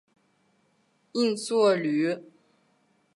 [1.11, 2.19] 应作虬。